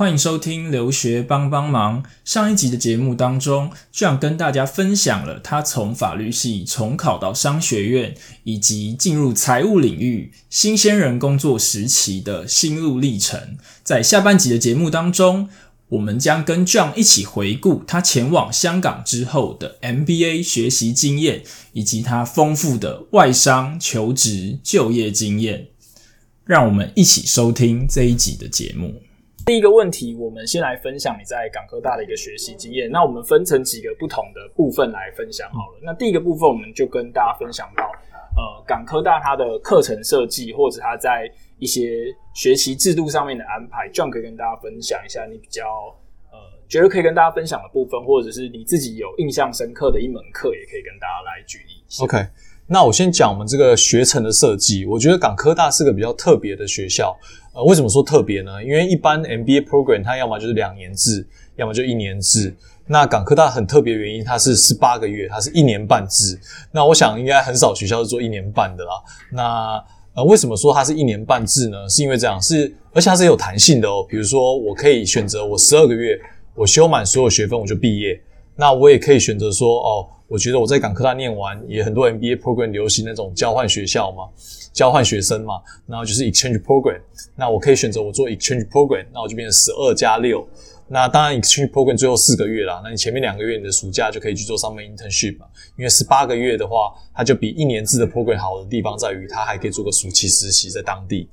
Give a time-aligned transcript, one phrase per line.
[0.00, 2.02] 欢迎收听留学帮帮忙。
[2.24, 13.58] 上一集的节目当中，John 跟大家分享了他从法律系重考到商学院，以及进入财务领域新鲜人工作时期的心路历程。
[13.84, 15.50] 在下半集的节目当中，
[15.90, 21.42] 我们将跟 John 一起回顾他前往香港之后的 MBA 学习经验，
[21.74, 25.66] 以及他丰富的外商求职就业经验。
[26.46, 29.02] 让我们一起收听这一集的节目。
[29.46, 32.90] 第一个问题，我们先来分享你在港科大的一个学习经验。
[32.90, 35.80] 那我们分成几个不同的部分来分享好了。
[35.82, 37.84] 那第一个部分，我们就跟大家分享到，
[38.36, 45.64] 呃，港科大它的课程设计，或者它在一些学习制度上面的安排，John 可以跟大家分享一下你比较
[46.30, 46.38] 呃
[46.68, 51.82] 觉得可以跟大家分享的部分，或者是你自己有印象深刻的一门课，也可以跟大家来举例。
[52.04, 52.24] OK，
[52.68, 54.86] 那我先讲我们这个学程的设计。
[54.86, 57.18] 我觉得港科大是个比较特别的学校。
[57.52, 58.62] 呃，为什么说特别呢？
[58.62, 62.54] 因为一般 MBA program 它要么就是两年制，要么就一年制。
[62.86, 66.38] 那港科大很特别原因，它是十八个月，它是一年半制。
[66.72, 68.92] 那我想应该很少学校是做一年半的啦。
[69.32, 71.88] 那呃，为什么说它是一年半制呢？
[71.88, 74.04] 是因为这样，是而且它是有弹性的哦。
[74.08, 76.18] 比如说，我可以选择我十二个月，
[76.54, 78.20] 我修满所有学分我就毕业。
[78.56, 84.28] 那我也可以选择说，哦，我觉得我在港科大念完，也很多 MBA program 流行那种交换学校嘛。
[84.72, 87.00] 交换学生嘛，然后就是 exchange program。
[87.34, 90.46] 那我可以选择我做 exchange program，那我就变成十二加六。
[90.86, 95.46] 那当然 exchange program 最后四个月啦，那你前面两个月你的暑假就可以去做 summer internship 嘛。
[95.76, 101.28] 因为十八个月的话，它就比一年制的 program 好的地方在于，它还可以做个暑期实习在当地。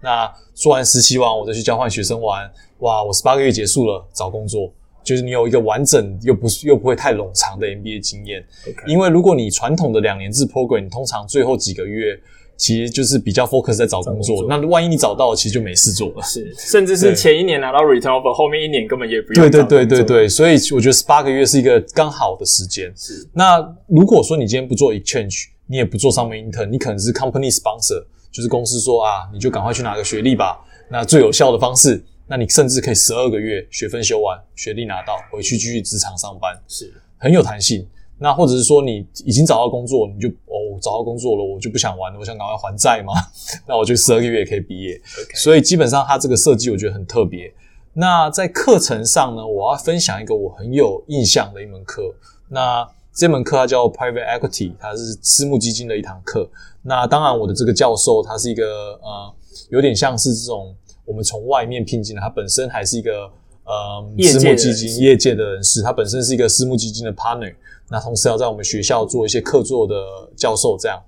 [0.00, 8.44] 那做完实习完，我再去交换学生玩，哇，我十八个月结束了，找工作就是你有一个完整又不是又不会太冗长的 MBA 经验。
[8.86, 12.18] 因为如果你传统的两年制 program，你通常最后几个月。
[12.58, 16.22] 其实就是比较 focus 在找工作，那万一你找到了，其实就没事做了。
[16.24, 19.48] 是，甚至是前一年拿到 return offer，后面一年根本也不用。
[19.48, 22.92] 对对对对对，所以我觉得十八个月是一个刚好的时间。
[22.96, 23.24] 是。
[23.32, 30.58] 那如果说你今天不做 exchange，你也不做上面 intern，你可能是 company sponsor，就是公司说啊，你就赶快去拿个学历吧。
[30.90, 37.88] 那最有效的方式，那你甚至可以十二个月学分修完，学历拿到，回去继续职场上班，是很有弹性。
[38.20, 43.12] 那或者是说你已经找到工作，你就哦找到工作了，我就不想玩了，我想赶快还债嘛。
[43.66, 45.00] 那我就十二个月也可以毕业。
[45.34, 47.52] 所以基本上它这个设计我觉得很特别。
[47.94, 52.14] 那在课程上呢，我要分享一个我很有印象的一门课。
[52.48, 56.48] 那这门课它叫 Private Equity，它是私募基金的一堂课。
[56.82, 59.34] 那当然我的这个教授他是一个呃
[59.70, 60.74] 有点像是这种
[61.08, 63.28] 我们从外面聘进的，他本身还是一个
[63.64, 67.54] 呃私募基金业界的人士，他本身是一个私募基金的 partner。
[67.90, 69.94] 那同时要在我们学校做一些客座的
[70.36, 71.02] 教授，这样。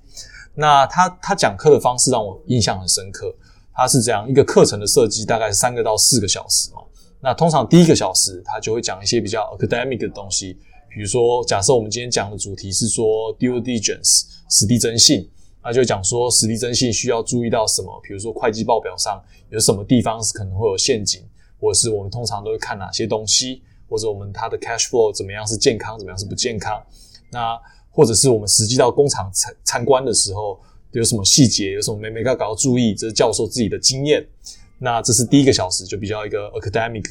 [0.55, 3.33] 那他他讲课的方式让我印象很深刻。
[3.73, 6.79] 他是这样一个课程的设计，大概是三个到四个小时嘛。
[7.21, 10.55] 那通常第一个小时他就会讲一些比较 academic 的东西，
[10.89, 15.29] 比如说假设我们今天讲的主题是说 due diligence 实地征信，
[15.63, 21.23] 那就讲说实地征信需要注意到什么，比如说会计报表上有什么地方是可能会有陷阱，
[21.59, 23.63] 或者是我们通常都会看哪些东西。
[23.91, 26.81] 或者我们它的 cash flow 怎么样是健康，怎么样是不健康？
[27.29, 27.61] 那
[27.91, 30.61] 或者是我们实际到工厂参参观的时候，
[30.93, 32.95] 有什么细节，有什么没没搞搞要注意？
[32.95, 34.25] 这是教授自己的经验。
[34.79, 37.05] 那这是第一个小时，就比较一个 academic。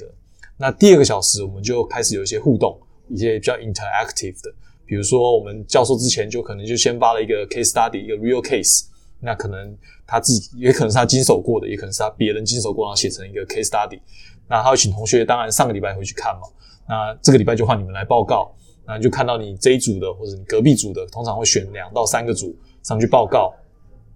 [0.55, 4.49] 那第二个小时，我们就开始有一些互动，一些比较 interactive 的。
[4.89, 8.85] 比如说，我们教授之前就可能就先发了一个 case study，一个 real case。
[9.19, 9.77] 那可能
[10.07, 13.99] 他自己也可能是他经手过的，也可能是他别人经手过，然后写成一个 case study。
[14.47, 16.47] 那他会请同学，当然上个礼拜回去看嘛。
[16.87, 18.51] 那这个礼拜就换你们来报告，
[18.87, 23.53] 那就看到你这一组的或者你隔壁组的，通常会选两到三个组上去报告。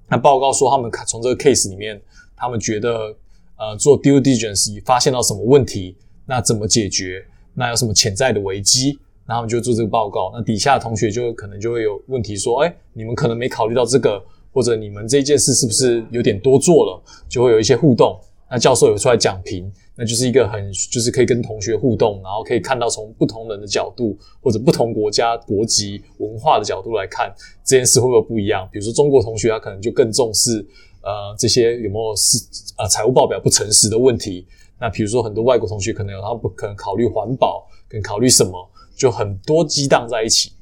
[0.09, 2.01] 那报告说他们看从这个 case 里面，
[2.35, 3.15] 他们觉得
[3.57, 5.95] 呃做 due diligence 发现到什么问题，
[6.25, 7.23] 那怎么解决？
[7.53, 8.97] 那有什么潜在的危机？
[9.27, 10.31] 然后就做这个报告。
[10.33, 17.03] 那底下同学就可能就会有问题说，哎，你们可能没考虑到这个，或者你们这件事是不是有点多做了？
[17.29, 18.19] 就会有一些互动。
[18.49, 19.71] 那教授有出来讲评。
[19.95, 27.31] 那就是一个很，就是可以跟同学互动，然后可以看到从不同人的角度，或者不同国家国籍文化的角度来看
[27.63, 28.67] 这件事会不会不一样？
[28.71, 30.65] 比如说中国同学他可能就更重视
[31.03, 32.39] 呃这些有没有是
[32.79, 34.47] 呃财务报表不诚实的问题。
[34.79, 40.53] 那比如说很多外国同学可能有他不可能考虑环保，跟考虑什么，就很多激荡在一起。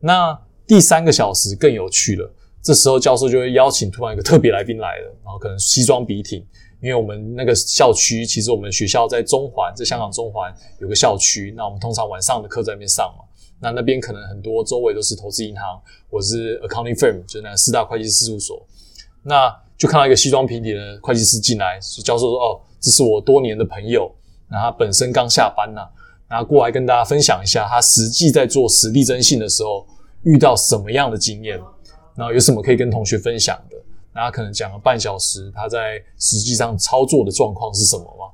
[0.00, 2.32] 那第三个小时更有趣了，
[2.62, 6.44] 这时候教授就会邀请突然一个特别来宾来了，然后可能西装笔挺。
[6.82, 11.52] 因为我们那个校区，其实我们学校在中环，在香港中环有个校区。
[11.54, 13.24] 那我们通常晚上的课在那边上嘛。
[13.60, 15.78] 那那边可能很多周围都是投资银行，
[16.10, 18.66] 或是 accounting firm，就那四大会计师事务所。
[19.22, 24.10] 那就看到一个西装平底的会计师进来，教授说：“哦，这是我多年的朋友。
[24.48, 25.82] 那他本身刚下班呐，
[26.30, 29.84] 然后过来跟大家分享一下他实际在做实地征信的时候
[30.22, 31.58] 遇到什么样的经验，
[32.14, 33.76] 然后有什么可以跟同学分享的。
[34.14, 38.26] 那他可能讲了半小时，他在实际上操作的状况是什么嘛？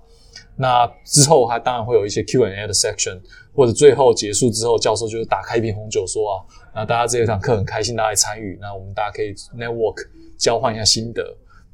[0.57, 3.19] 那之后他当然会有一些 Q&A 的 section，
[3.55, 6.45] 或者最后结束之后，教授就打开一瓶红酒说啊，
[6.75, 10.07] 那大家这一堂课很开心，大家来参与，那我们大家可以 network
[10.39, 11.23] 交换一下心得。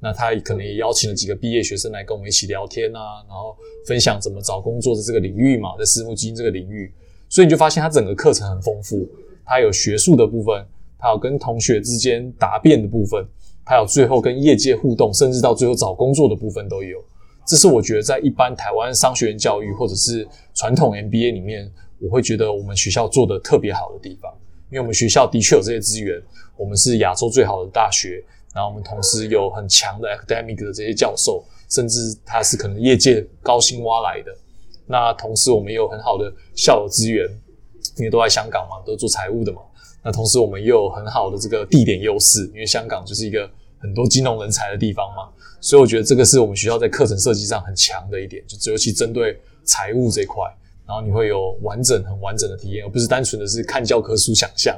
[0.02, 3.56] 那他可能也邀请了几个毕业学生来跟我们一起聊天啊，然后
[3.86, 6.92] 分享怎么找工作的这个领域嘛，在私募基金这个领域，
[7.28, 9.08] 所以你就发现他整个课程很丰富，
[9.44, 10.66] 他有学术的部分，
[10.98, 13.24] 他有跟同学之间答辩的部分，
[13.64, 16.98] 还有最后跟业界互动，甚至到最后找工作的部分都有。
[17.46, 21.70] 这是我觉得在一般台湾商学院教育或者是传统 MBA 里面，
[22.00, 24.32] 我会觉得我们学校做的特别好的地方，
[24.68, 26.20] 因为我们学校的确有这些资源，
[26.56, 28.20] 我们是亚洲最好的大学。
[28.54, 34.30] 然后我们同时有很强的 academic 的这些教授，甚至他是可能业界高薪挖来的。
[34.86, 37.26] 那同时我们也有很好的校友资源，
[37.96, 39.60] 因为都在香港嘛，都做财务的嘛。
[40.04, 45.28] 那同时我们又有很好的这个地点优势，因为香港就是一个很多金融人才的地方嘛。
[45.60, 50.42] 所以我觉得这个是我们学校在课程设计上很强的一点，就尤其针对财务这块，
[50.86, 54.76] 然后你会有完整、很完整的体验，而不是单纯的是看教科书想象。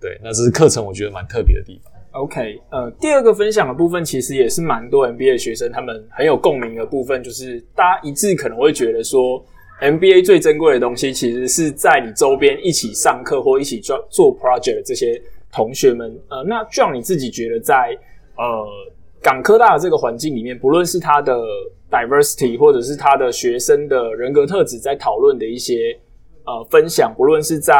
[0.00, 1.92] 对，那这是课程我觉得蛮特别的地方。
[2.12, 9.40] OK，呃，第二个分享的部分其实也是蛮多 MBA 学生他们很有共鸣的部分，就是大家一致可能会觉得说
[9.80, 15.22] ，MBA 最珍贵的东西其实是在你周边一起上课或一起做做 project 的这些
[15.52, 16.18] 同学们。
[16.28, 17.96] 呃，那就让你自己觉得在
[18.36, 18.66] 呃
[19.22, 21.40] 港科大的这个环境里面，不论是他的
[21.88, 25.96] diversity 或者是他的学生的人格特质，在讨论的一些。
[26.50, 27.74] 呃，分享不论是在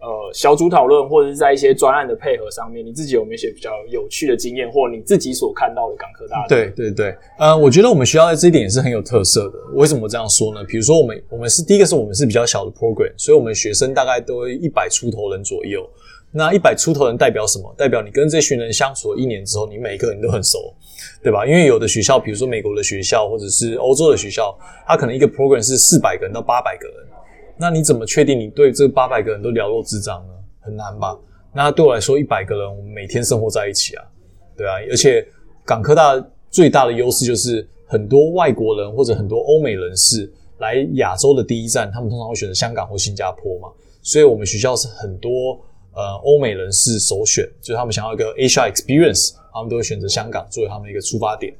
[0.00, 6.44] 呃小组讨论，或者是在一些专案的配合上面，你自己有没有一些比较有趣的经验，或你自己所看到的港科大？
[6.48, 9.58] 对对对，呃，我觉得我们学校在这一点也是很有特色的。
[9.74, 10.64] 为什么这样说呢？
[10.64, 15.88] 比如说我们我们是第一个是我们是比较小的 program，所以我们学生大概都一百出头人左右。
[16.32, 17.72] 那一百出头人代表什么？
[17.78, 20.74] 代表你跟这群人相处了一年之后，你每一个人都很熟，
[21.22, 21.46] 对吧？
[21.46, 24.52] 因为有的学校，比如说美国的学校，或者是欧洲的学校，
[24.84, 26.96] 它可能一个 program 是四百个人到八百个人。
[27.58, 30.34] 那你怎么确定你对这八百个人都了若指掌呢？
[30.60, 31.16] 很难吧？
[31.54, 34.04] 那对我来说，一百个人我们每天生活在一起啊，
[34.56, 34.74] 对啊。
[34.90, 35.26] 而且
[35.64, 43.68] 港科大最大的优势就是很多外国人或者很多欧美人士来亚洲的第一站，他们通常会选择香港或新加坡嘛。
[44.02, 45.58] 所以我们学校是很多
[45.94, 51.54] 呃欧美人士首选，就是他们想要一个 Asia experience，他们都会选择香港作为他们的一个出发点。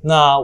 [0.00, 0.38] 那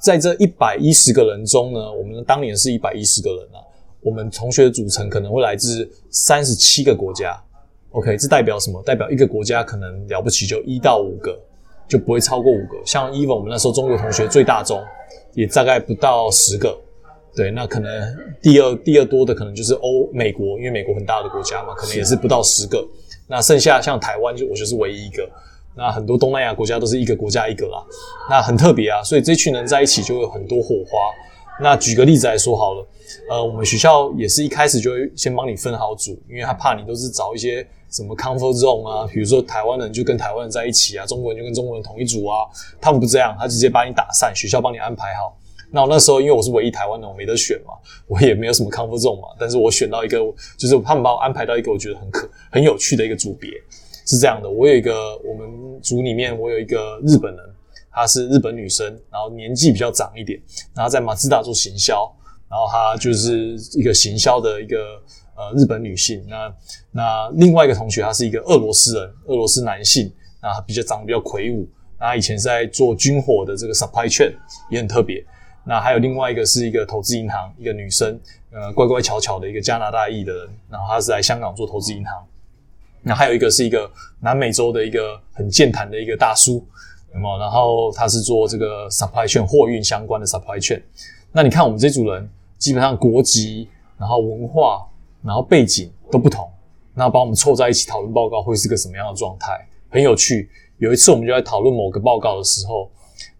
[0.00, 3.60] 在这一百一十个人中呢，我们当年是一百一十个人啊。
[4.00, 7.36] 我们同学的组成可能会来自三十七个国家
[7.90, 8.80] ，OK，这代表什么？
[8.82, 11.36] 代表一个国家可能了不起就一到五个，
[11.88, 12.76] 就不会超过五个。
[12.86, 14.80] 像 Even 我们那时候中国同学最大宗
[15.34, 16.78] 也大概不到十个，
[17.34, 22.86] 对，那可能第二第二多的可能就是欧美国，因为美国很大的国家嘛，可能也是不到十个。
[23.26, 25.28] 那剩下像台湾就我就是唯一一个，
[25.76, 27.84] 那很多东南亚国家都是一个国家一个啦，
[28.30, 30.98] 那很特别啊，所以这群人在一起就有很多火花。
[31.60, 32.86] 那举个例子来说好了。
[33.30, 42.44] 呃，我们学校也是一开始就会先帮你分好组，因为他怕你都是找一些什么 comfort zone 啊，比如说台湾人就跟台湾人在一起啊，中国人就跟中国人同一组啊，
[42.80, 45.34] 他们不这样，他直接把你打散，学校帮你安排好。
[45.70, 47.72] 那我那时候因为我是唯一台湾人，我没得选嘛，
[48.06, 50.18] 我也没有什么 comfort zone 嘛，但是我选到一个，
[50.58, 53.50] 就是他们把我安排到一个我觉得很可很有趣的一个组别，
[54.06, 57.44] 是这样的，我有一个我们组里面我有一个日本人，
[58.00, 60.40] 她是日本女生，然后年纪比较长一点，
[60.74, 62.10] 然后在马自达做行销。
[62.50, 64.76] 然后她就是一个行销的一个
[65.36, 66.54] 呃日本女性，那
[66.90, 71.68] 那另外一个同学他是一个俄罗斯人，俄罗斯男性，那比较长得比较魁梧，
[72.00, 74.32] 那以前是在做军火的这个 supply chain
[74.70, 75.22] 也很特别。
[75.62, 78.18] 那还有另外一个是一个投资银行，一个女生，
[78.50, 82.26] 呃乖乖巧巧的一个加拿大裔的人，然后她是来香港做投资银行。
[83.02, 83.90] 那还有一个是一个
[84.20, 86.66] 南美洲的一个很健谈的一个大叔，
[87.12, 90.82] 那么然后他是做这个 supply chain 货运相关的 supply chain。
[91.32, 92.28] 那你看我们这组人。
[92.58, 94.84] 基本上国籍，然后文化，
[95.22, 96.50] 然后背景都不同，
[96.92, 99.64] 那把我们凑在一起讨论报告会是个什么样的状态？
[99.88, 100.50] 很有趣。
[100.78, 102.90] 有一次我们就在讨论某个报告的时候，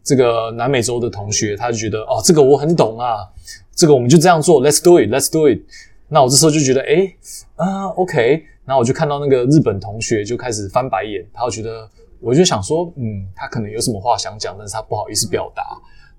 [0.05, 3.29] 这个南美洲的同学他就觉得哦，这个我很懂啊，
[3.75, 5.63] 这个我们就这样做，Let's do it，Let's do it。
[6.07, 7.13] 那我这时候就觉得哎
[7.57, 8.45] 啊，OK。
[8.65, 15.63] 然后我就看到那个日本同学就开始翻白眼，他觉得我就想说，嗯，他可能有什么话想讲，但是他不好意思表达。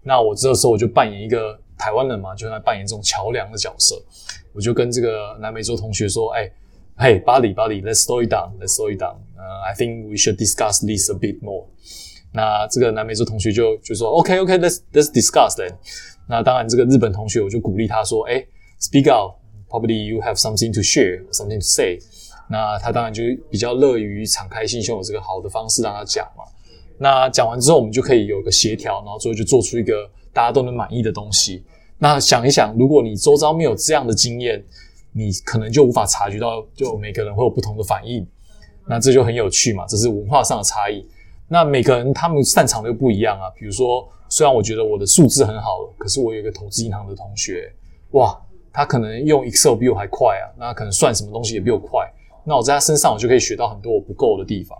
[0.03, 1.59] 那我这时候我就扮演一个。
[1.81, 3.95] 台湾人嘛，就来扮演这种桥梁的角色。
[4.51, 6.51] 我就跟这个南美洲同学说：“哎，
[6.97, 9.15] 嘿，巴黎巴黎，Let's slow it down，Let's slow it down。
[9.37, 11.67] 呃，I think we should discuss this a bit more。”
[12.35, 15.73] 那这个南美洲同学就就说：“OK，OK，Let's Let's discuss then。”
[16.27, 18.45] 那当然，这个日本同学我就鼓励他说：“哎
[18.81, 21.97] ，speak out，probably you have something to share，something to say。”
[22.49, 26.43] 那他当然就比较乐于敞开心胸，有这个好的方式让他讲嘛。
[26.97, 31.63] 那讲完之后，我们就可以有个协调，然后最后就做出一个大家都能满意的东西。
[31.97, 34.63] 那想一想，如果你周遭没有这样的经验，
[35.11, 38.25] 你可能就无法察觉到，就每个人会有不同的反应。
[38.87, 41.05] 那这就很有趣嘛，这是文化上的差异。
[41.47, 43.49] 那每个人他们擅长的又不一样啊。
[43.55, 47.71] 比如说，虽然我觉得我的数字很好，可是我有一个投资银行的同学，
[48.11, 48.35] 哇，
[48.73, 52.11] 他可能用 Excel 比我还快啊，那可能算什么东西也比我快。
[52.43, 54.77] 那我在他身上，我就可以学到很多我不够的地方。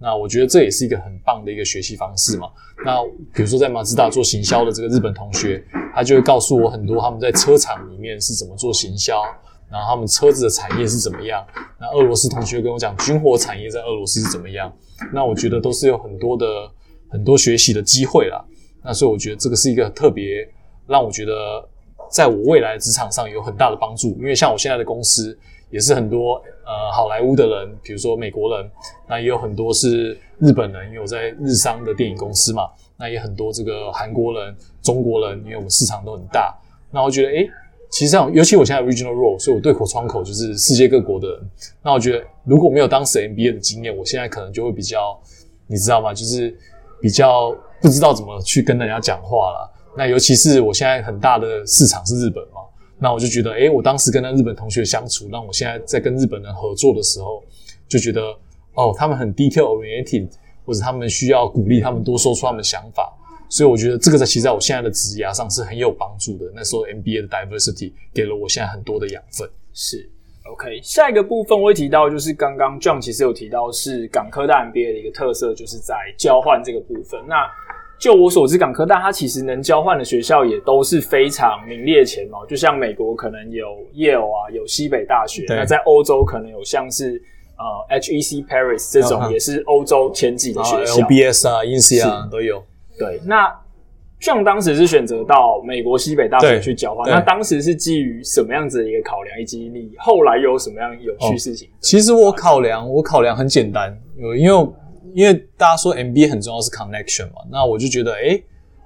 [0.00, 2.48] 那我觉得这也是一个很棒的一个学习方式嘛。
[2.84, 9.22] 那比如说在马自达做行销的这个日本同学，他就会告诉我很多他们在车厂里面是怎么做行销。
[9.70, 11.42] 然后他们车子的产业是怎么样？
[11.80, 14.70] 那俄罗斯同学跟我讲军火产业在俄罗斯是怎么样？
[15.14, 16.46] 那我觉得都是有很多的
[17.08, 18.44] 很多学习的机会啦。
[18.84, 20.46] 那所以我觉得这个是一个特别
[20.86, 21.32] 让我觉得
[22.10, 24.08] 在我未来职场上有很大的帮助。
[24.18, 25.38] 因为像我现在的公司
[25.72, 28.70] 也是很多呃好莱坞的人，比如说美国人，
[29.08, 32.70] 那也有很多是日本人，有在日商的电影公司嘛。
[32.96, 36.56] 那也很多这个韩国人、中国人，因为我们市场都很大。
[36.92, 37.50] 那我觉得诶。
[37.94, 41.50] 其实上，尤其我现在 regional role，所以我对口窗口就是世界各国的人。
[41.82, 45.20] 那我觉得，如果没有当时 MBA 的经验，我现在可能就会比较，
[45.66, 46.14] 你知道吗？
[46.14, 46.56] 就是
[47.02, 49.70] 比较不知道怎么去跟人家讲话了。
[49.94, 52.62] 那尤其是我现在很大的市场是日本嘛，
[53.02, 57.42] 那我就觉得，诶，我当时跟那日本同学相处，让我现在在跟日本人合作的时候，
[57.88, 58.22] 就觉得，
[58.74, 60.30] 哦，他们很 detail oriented，
[60.64, 63.12] 或者他们需要鼓励他们多说出他们的想法。
[63.48, 66.46] 所以我觉得这个在其实在我现在的职涯上是很有帮助的。
[66.54, 69.46] 那时候 MBA 的 diversity 给了我现在很多的养分。
[69.74, 70.08] 是
[70.50, 77.20] OK，下一个部分我会提到，就是刚刚 John 其实有提到是港科大 MBA 的一个特色，就是在交换这个部分。
[77.28, 77.46] 那
[78.02, 82.44] 就我所知，港科大它其实能交换的学校也都是非常名列前茅。
[82.46, 85.44] 就像美国可能有 Yale 啊，有西北大学。
[85.48, 87.22] 那在欧洲可能有像是
[87.56, 92.60] 呃 HEC Paris 这种也是欧洲前几的学校，LBS 啊、INSEAD 啊都有。
[92.98, 93.48] 对，那
[94.18, 101.68] 像当时是选择到美国西北大学去交换，那当时是基于什么样子的一个考量，以及你后来有什么样有趣事情？
[101.78, 104.68] 其实我考量，我考量很简单，有因为
[105.14, 108.42] 因为大家说 MBA 很重要是 connection 嘛，那我就觉得，哎，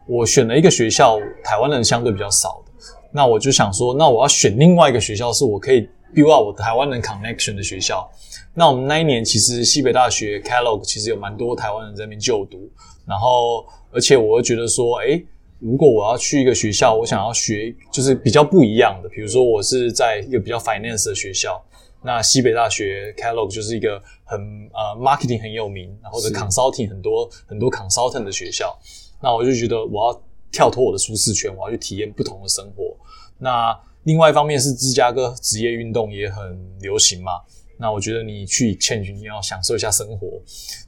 [0.07, 2.73] 我选了一个学校，台湾人相对比较少的，
[3.13, 8.09] 那我就想说，那我要选另外一个学校，是我可以 build up 我台湾人 connection 的学校。
[8.55, 12.71] 那我们那一年其实西北大学 Kellogg 其实有蛮多台湾人在那边就读，
[13.07, 13.67] 然后。
[13.93, 15.25] 而且我又觉得说，诶，
[15.59, 21.65] 如果我要去一个学校，我想要学就是比较不一样的，比如说我是在一个比较 finance 的学校，
[22.07, 24.39] 那西北大学 Kellogg 就是一个很
[24.73, 28.79] 呃 marketing 很有名，然后者 consulting 很多很多 consultant 的学校，
[29.21, 30.23] 那我就觉得我要
[30.53, 32.97] 跳脱我的舒适圈，我要去体验不同的生活。
[33.39, 37.33] 那另外一方面是芝加哥职业运动也很流行嘛。
[37.79, 40.41] 那我觉得你去 Change 你要享受一下生活，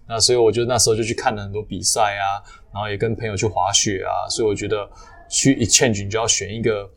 [0.07, 2.41] 那所以我觉得那时候就去看了很多比赛啊，
[2.73, 4.89] 然后也跟朋友去滑雪啊，所以我觉得
[5.29, 6.89] 去 Change 你就要选一个，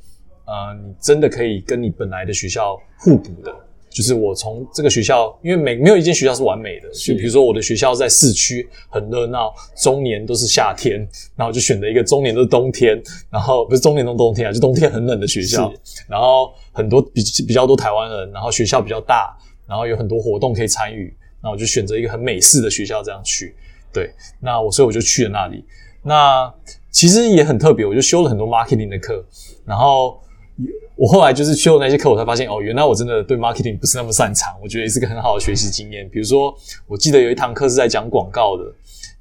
[0.45, 3.53] 呃，你真的可以跟你本来的学校互补的，
[3.91, 15.71] 就是我从这个学校，因为每没有一间学校是完美的，就比如说我的学校在市区很热闹，中年都是夏天，然后就选择一个中年都是冬天，然后不是中年都冬天啊，就冬天很冷的学校，
[16.07, 19.37] 然后很多比比较多台湾人，然后学校比较大。
[19.67, 23.55] 然后有很多活动可以参与，那我就选择一个很美式的学校这样去。
[23.93, 25.63] 对，那我所以我就去了那里。
[26.03, 26.53] 那
[26.91, 29.25] 其实也很特别，我就修了很多 marketing 的课。
[29.65, 30.19] 然后
[30.95, 34.53] 我后来就是去了那些课，我才发现哦，原来我真的对 marketing 不是那么擅长。
[34.61, 36.07] 我觉得也是个很好的学习经验。
[36.09, 36.53] 比如说，
[36.87, 38.63] 我记得有一堂课是在讲广告的，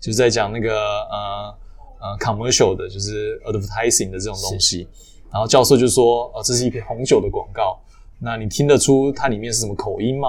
[0.00, 1.54] 就是在讲那个呃
[2.00, 4.86] 呃 commercial 的，就是 advertising 的这种东西。
[5.32, 7.78] 然后教授就说，哦，这是一瓶红酒的广告。
[8.18, 10.28] 那你听得出它里面是什么口音吗？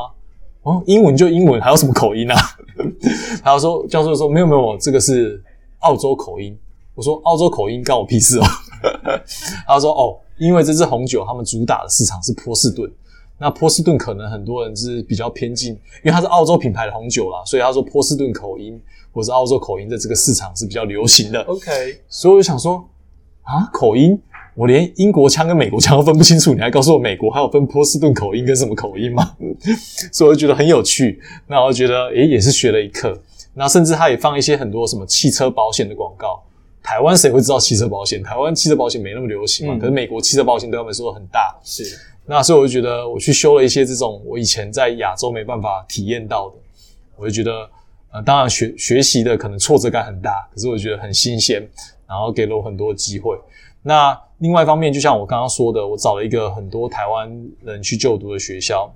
[0.64, 2.36] 哦，英文就英文，还有什么口音啊？
[3.44, 5.44] 他说教授说没有没有，这个是
[5.80, 6.58] 澳洲口音。
[6.94, 8.44] 我说澳洲口音关我屁事哦。
[9.66, 12.92] 他说哦，因为这支红酒他们主打的市场是波士顿，
[13.38, 18.82] 那波士顿可能很多人是比较偏近，因为它是澳洲品牌的红酒啦，所以他说波士顿口音
[19.12, 21.42] 或者澳洲口音在这个市场是比较流行的。
[21.44, 22.84] OK，所以我就想说
[23.44, 24.20] 啊，口音。
[24.54, 29.34] 我连英国腔跟美国腔都分不清楚，你还告诉我美国还有分波士顿口音跟什么口音吗？
[30.12, 31.22] 所以我就觉得很有趣。
[31.48, 33.18] 那我觉得，诶，也是学了一课。
[33.54, 36.44] 那甚至他也放一些很多什么汽车保险的广告。
[36.84, 38.22] 台湾谁会知道汽车保险？
[38.24, 39.78] 台湾汽车保险没那么流行嘛。
[39.80, 41.56] 可是美国汽车保险对他们说很大。
[41.64, 41.84] 是。
[42.26, 46.56] 那所以我就觉得，我去修了一些这种我以前在亚洲没办法体验到的。
[47.18, 47.70] 我就觉得，
[48.12, 51.62] 呃，当然学学习的可能挫折感很大，可是我觉得很新鲜，
[52.08, 53.38] 然后给了我很多机会。
[53.84, 57.30] 那另外一方面，就像我刚刚说的，我找了一个很多台湾
[57.64, 58.92] 人去就读的学校，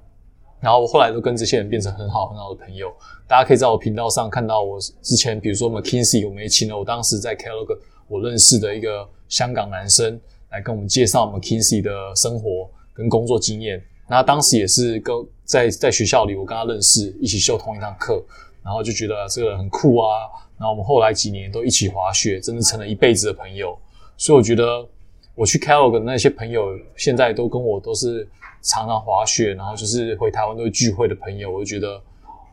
[0.59, 2.91] 然后我后来都跟这些人变成很好很好的朋友。
[3.27, 10.19] 大家可以在我频道上看到我之前，比如说 McKinsey，我们也请了我当时在 Kellogg 我认识的一个香港男生
[10.51, 13.83] 来跟我们介绍 McKinsey 的生活跟工作经验。
[14.07, 18.23] 那当时也是跟在在学校里，我跟他认识，一起修同一堂课，
[18.63, 20.29] 然后就觉得这个人很酷啊。
[20.57, 23.77] 然后我们后来几年都一起滑雪，真的成了一辈子的朋友。
[24.17, 24.87] 所以我觉得
[25.33, 28.27] 我去 Kellogg 的那些朋友，现在都跟我都是
[28.65, 31.51] 常常滑雪，然后就是回台湾都会聚会的朋友。
[31.51, 32.01] 我就觉得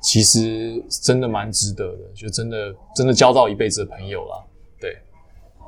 [0.01, 4.47] 其实真的蛮值得的，就真的真的交到一辈子的朋友了。
[4.81, 4.97] 对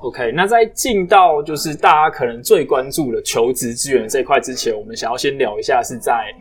[0.02, 0.32] ，OK。
[0.32, 6.32] 那在进到就是大家可能最关注的求职资源这一块之前，我们想要先聊一下是在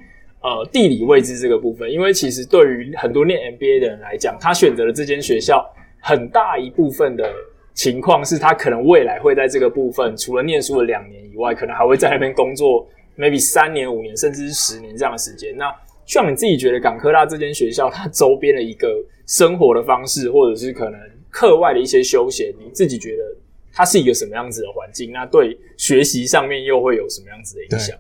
[0.42, 5.66] 呃地理位置这个部分，因为其实对于很多念 MBA 的人来讲，他选择了这间学校，
[6.02, 7.28] 很大一部分的。
[7.76, 15.56] 情况是他可能未来会在这个部分，除了念书的两年以外，可能还会在那边工作，maybe 三年、五年，甚至是十年这样的时间。
[15.58, 15.74] 那
[16.06, 18.88] 像你自己觉得港科大这间学校，它周边的一个
[19.26, 23.24] 生活的方式，或者是可能课外的一些休闲，你自己觉得
[23.72, 25.12] 它是一个什么样子的环境？
[25.12, 27.98] 那对学习上面又会有什么样子的影响？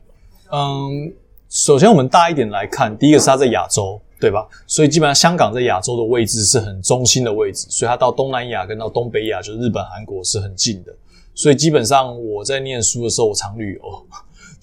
[0.51, 1.13] 嗯，
[1.50, 4.01] 首先我们大一点来看，第一个是它在亚洲。
[4.20, 4.48] 对吧？
[4.65, 10.96] 所以基本上香港在亚洲的位置是很中心的位置，所以它到东南亚跟到东北亚，就是日本、韩国是很近的。
[11.36, 13.82] 所以基本上我在念书的时候，我常旅游。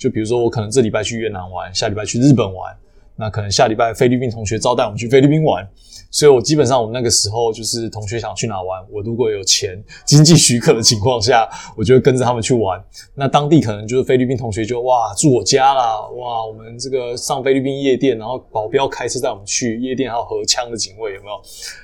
[0.00, 2.74] 就比如说，我可能这礼拜去越南玩，下礼拜去日本玩，
[3.16, 5.68] 那可能下礼拜菲律宾同学招待我们去菲律宾玩。
[6.10, 12.82] 所以我基本上，我那个时候就是同学想去哪玩，我如果有钱、经济许可的情况下，我就会跟着他们去玩。
[13.14, 21.40] 那当地可能就是菲律宾同学就哇住我家啦，哇我们这个上菲律宾夜店，然后保镖开车带我们去夜店，还有荷枪的警卫有没有？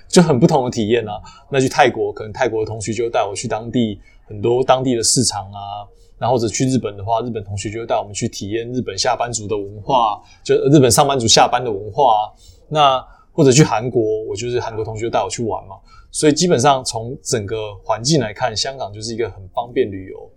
[0.08, 1.12] 就很不同的体验啊。
[1.50, 5.86] 那去泰国，可能泰国的同学就带我去当地很多当地的市场啊，
[6.18, 12.32] 然后或者去日本的话，日本同学就会带我们去体验日本下班族的文化，就日本上班族下班的文化。
[12.68, 15.76] 那或者去韩国，我就是韩国同学带我去玩嘛，
[16.10, 20.30] 所以基本上从整个环境来看，香港就是一个很方便旅游。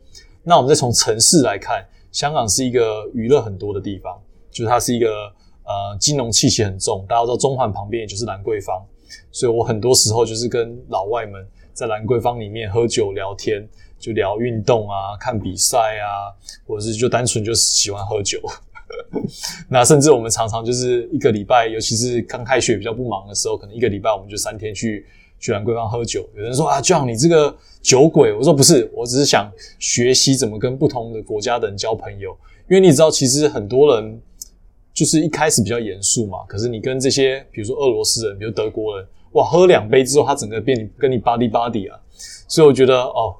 [0.43, 7.05] 那我们再从城市来看，香港是一个娱乐很多的地方，就是它是一个呃金融气息很重。
[7.07, 8.85] 大家知道中环旁边也就是兰桂坊，
[9.31, 13.65] 所以我很多时候就是跟老外们在兰桂坊里面喝酒聊天，
[13.99, 16.33] 就聊运动啊、看比赛啊，
[16.65, 18.39] 或者是就单纯就是喜欢喝酒。
[19.69, 25.05] 那甚至我们常常就是一个礼拜，尤其是刚开学比较不忙的时候，可能一个礼拜我们就三天去
[25.39, 26.27] 去兰桂坊喝酒。
[26.35, 32.35] 有人说啊，John 你这个酒鬼，我说不是，我只是想学习怎么跟不同的国家的人交朋友。
[32.67, 34.19] 因为你知道，其实很多人
[34.91, 41.99] 就是一开始比较严肃嘛，可是你跟这些比如说俄罗斯人，比如德国人，哇，喝两杯之后，他整个变跟你 body body 啊。
[42.47, 43.35] 所以我觉得哦。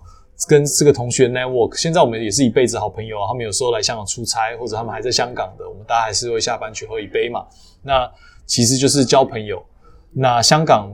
[0.48, 3.28] 跟这个同学 network，现在我们也是一辈子好朋友啊。
[3.28, 7.46] 他们有时候来香港出差，或者他们还在香港的，我们大家还是会下班去喝一杯嘛。
[7.84, 8.10] 那
[8.46, 9.64] 其实就是交朋友。
[10.12, 10.92] 那香港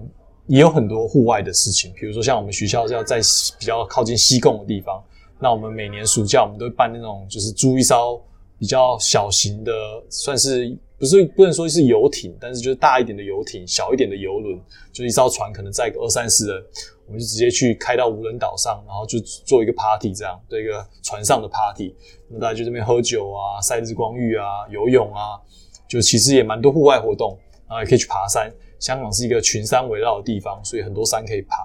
[0.48, 3.22] 也有很多户外的事情，比如说像我们学校是要在
[3.60, 5.02] 比较靠近西贡的地方，
[5.40, 8.22] 那我们每年暑假我们都会办那种，就是租一艘
[8.58, 9.72] 比较小型的，
[10.10, 14.60] 算是不是不能说是游艇，但是就是大一点的游艇，小一点的游轮，
[14.92, 16.64] 就一艘船可能载个二三十人。
[17.08, 21.96] 我们就直接去开到无人岛上，然后就做一个 party，这样对一个船上的 party，
[22.28, 25.40] 那么大家就这边喝酒啊、晒日光浴啊、游泳啊，
[25.88, 27.38] 就其实也蛮多户外活动，
[27.68, 28.52] 然后也可以去爬山。
[28.80, 31.56] 香港是一个群山围绕的地方，所以很多山可以爬。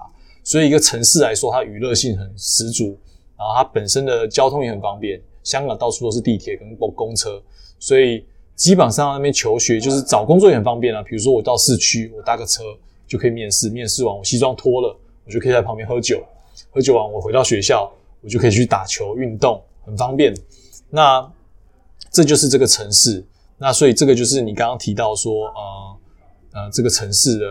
[0.43, 2.97] 所以一个城市来说，它娱乐性很十足，
[3.37, 5.21] 然后它本身的交通也很方便。
[5.43, 7.41] 香港到处都是地铁跟公公车，
[7.79, 8.25] 所以
[8.55, 11.01] 基本上那边求学就是找工作也很方便啊。
[11.01, 12.63] 比如说我到市区，我搭个车
[13.07, 14.97] 就可以面试，面试完我西装脱了。
[15.31, 16.21] 我就可以在旁边喝酒，
[16.71, 17.89] 喝酒完我回到学校，
[18.19, 20.33] 我就可以去打球运动，很方便。
[20.89, 21.25] 那
[22.11, 23.25] 这就是这个城市。
[23.57, 25.97] 那所以这个就是你刚刚提到说，呃
[26.53, 27.47] 呃，这个城市的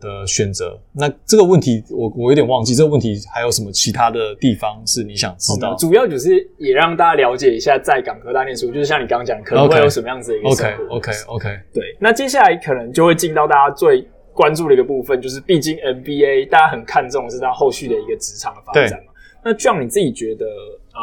[0.00, 0.80] 的选择。
[0.92, 5.74] 那这个问题我我有点忘记，这个问题还有什么其他的地方是你想知道？
[5.74, 10.96] 主要就是也让大家了解一下，在港科大念书，就是像你刚刚讲，可能会有什么样子的一个生活。
[10.96, 11.60] OK OK OK。
[11.74, 14.08] 对，那接下来可能就会进到大家最。
[14.32, 19.12] 关注的一个部分就是，毕竟 MBA 大家很看重是他后续的一个职场的发展嘛。
[19.44, 21.00] 那这样你自己觉得，呃，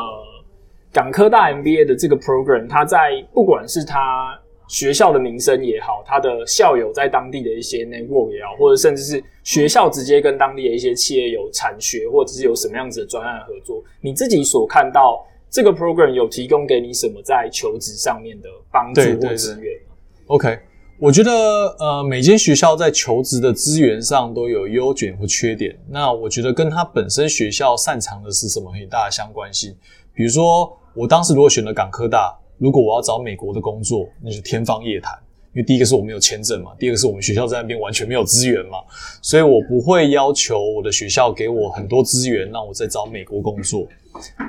[0.91, 19.77] 港科大 MBA 的这个 program，它在不管是它学校的名声也好，它的校友在当地的一些 network 也好，或者甚至是学校直接跟当地的一些企业有产学，或者是有什么样子的专案合作，你自己所看到这个 program 有提供给你什么在求职上面的帮助或资源
[20.27, 20.59] ？OK。
[21.01, 21.31] 我觉得，
[21.79, 25.73] 呃，每间学校在求职的资源上都有优点或缺点。
[25.87, 29.73] 那我觉得跟他本身学校擅长的是什么很大的相关性。
[30.13, 35.17] 比如说，我当时如果选了港科大，如果我要找美国的工作，那就天方夜谭。
[35.53, 38.79] 因为第一个是我没有签证嘛，第二个是我们学校在那边完全没有资源嘛，
[39.21, 43.87] 所以我不会要求我的学校给我很多资源，让我在找美国工作。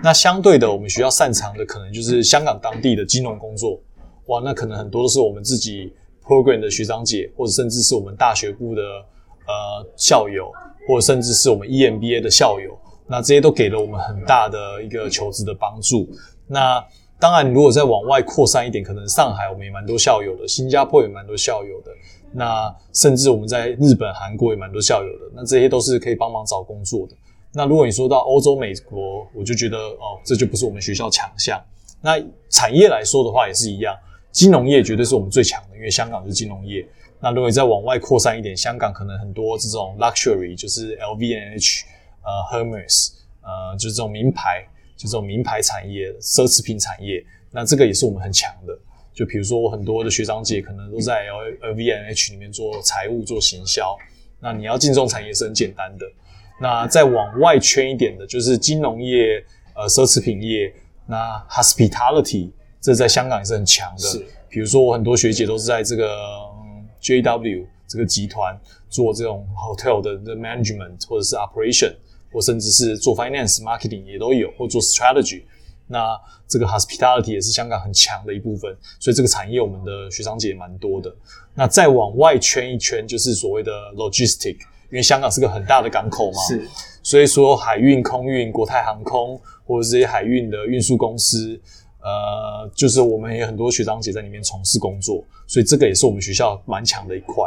[0.03, 3.81] 那相对的，我们学校擅长的可能就是香港当地的金融工作。
[4.27, 5.93] 哇，那可能很多都是我们自己
[6.31, 10.53] program 的学长姐，或者甚至是我们大学部的呃校友，
[10.87, 12.79] 或者甚至是我们 EMBA 的校友。
[13.09, 16.09] 那这些都给了我们很大的一个求职的帮助。
[16.47, 16.81] 那
[17.19, 21.91] 当然，如果再往外扩散一点，可能上海我们也蛮多校友的，新加坡也蛮多校友的，
[22.33, 27.15] 那甚至我们在日本、韩国也蛮多校友的，那这些都是可以帮忙找工作的。
[27.53, 31.61] 那如果你说到欧洲、美国，我就觉得哦，这就不是我们学校强项。
[32.01, 32.13] 那
[32.49, 33.95] 产业来说的话，也是一样，
[34.33, 36.87] 金融业绝对是我们最强的，因为香港是金融业。
[37.21, 41.83] 那如果你再往外扩散一点，香港可能很多这种 luxury，就是 LVNH，、
[42.23, 43.13] 呃 Hermes，
[43.43, 44.67] 呃，就是这种名牌。
[44.97, 48.79] 就这种名牌产业、奢侈品产业，那这个也是我们很强的。
[49.15, 51.25] 就比如说，我很多的学长姐可能都在
[51.63, 53.97] L V N H 里面做财务、做行销。
[54.41, 56.05] 那你要进这种产业是很简单的。
[56.61, 59.43] 那再往外圈一点的，就是金融业、
[59.75, 60.71] 呃，奢侈品业。
[61.07, 64.03] 那 Hospitality 这在香港也是很强的。
[64.03, 64.27] 是。
[64.49, 66.17] 比如说，我很多学姐都是在这个
[67.01, 71.95] J W 这个集团做这种 hotel 的的 management 或者是 operation。
[72.33, 75.43] 或甚至是做 finance marketing 也都有，或做 strategy，
[75.89, 76.17] 那
[76.47, 81.13] 这个 hospitality 也是香港很强的一部分，所以这个产业我们的学长姐也蛮多的。
[81.55, 86.69] 那再往外圈一圈，就是所谓的 logistic，因为香港是个很大的港口嘛，是，
[87.03, 91.61] 所以说海运、空运、国泰航空或者这些海运的运输公司，
[92.03, 97.45] 呃，就是我们也有很多学长姐在里面从事工作，所以这个也是我们学校蛮强的一块。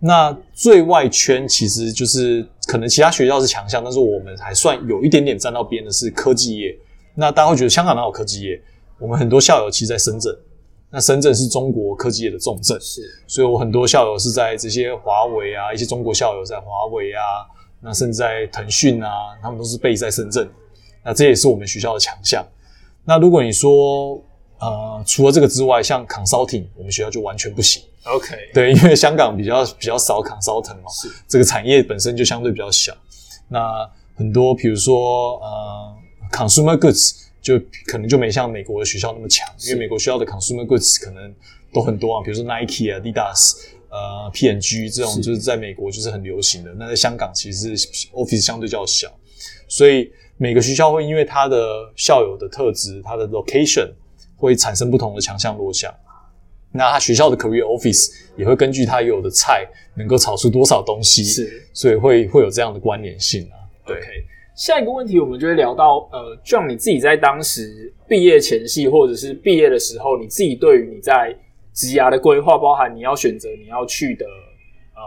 [0.00, 6.76] 那最外圈其实就是可能其他学校是强项，但是我们还算有一点点沾到边的是科技业。
[7.14, 8.60] 那大家会觉得香港哪有科技业？
[8.98, 10.36] 我们很多校友其实在深圳，
[10.90, 13.02] 那深圳是中国科技业的重镇，是。
[13.26, 17.22] 所以我很多校友是在这些华为啊，一些中国校友在华为啊，
[17.80, 19.08] 那甚至在腾讯啊，
[19.40, 20.50] 他们都是备在深圳。
[21.04, 22.44] 那这也是我们学校的强项。
[23.04, 24.22] 那如果你说，
[24.58, 27.82] 呃，除了这个之外，像 consulting，我们学校就完全不行。
[28.04, 32.94] OK，对，因为香港比较比较少 consulting 嘛，是这个产业本身就相对比较小。
[33.48, 35.94] 那很多，比如说呃
[36.30, 41.34] ，consumer goods 就可能就没像美国的学校那么强，因为美国学校的 consumer goods 可能
[41.72, 43.54] 都很多啊，比如说 Nike 啊、Adidas、
[43.90, 46.72] 呃、P&G 这种，就是在美国就是很流行的。
[46.78, 47.76] 那在香港其实
[48.12, 49.12] office 相对较小，
[49.68, 53.90] 所以每个学校会因为它的校友的特质、它的 location
[54.36, 55.92] 会产生不同的强项弱项。
[56.76, 63.54] 那他学校的 career office 也会根据他有的菜能够炒出多少东西，是，所以会会有这样的关联性啊。
[63.86, 63.96] 对，
[64.56, 71.32] 下一个问题我们就会聊到，呃，John 你自己在当时毕业前夕或者是毕业的时候，你自己对于你在
[71.72, 74.26] 职涯的规划，包含你要选择你要去的